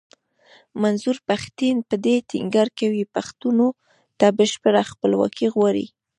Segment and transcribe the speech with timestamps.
[0.81, 3.67] منظور پښتين په دې ټينګار کوي پښتنو
[4.19, 5.85] ته بشپړه خپلواکي غواړي.